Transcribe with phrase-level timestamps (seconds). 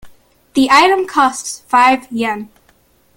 [0.55, 2.49] The item costs five Yen.